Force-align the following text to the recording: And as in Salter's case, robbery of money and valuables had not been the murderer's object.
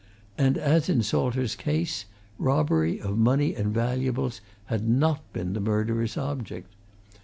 And 0.35 0.57
as 0.57 0.89
in 0.89 1.03
Salter's 1.03 1.53
case, 1.53 2.05
robbery 2.39 2.99
of 2.99 3.19
money 3.19 3.53
and 3.53 3.71
valuables 3.71 4.41
had 4.65 4.89
not 4.89 5.31
been 5.31 5.53
the 5.53 5.59
murderer's 5.59 6.17
object. 6.17 6.73